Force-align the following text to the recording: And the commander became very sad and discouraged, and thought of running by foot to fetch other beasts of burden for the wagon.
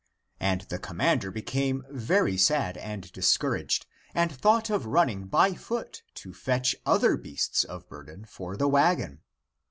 And 0.39 0.61
the 0.61 0.79
commander 0.79 1.29
became 1.29 1.85
very 1.91 2.35
sad 2.35 2.75
and 2.75 3.11
discouraged, 3.11 3.85
and 4.15 4.31
thought 4.31 4.71
of 4.71 4.87
running 4.87 5.27
by 5.27 5.53
foot 5.53 6.01
to 6.15 6.33
fetch 6.33 6.75
other 6.87 7.15
beasts 7.17 7.63
of 7.63 7.87
burden 7.87 8.25
for 8.25 8.57
the 8.57 8.67
wagon. 8.67 9.21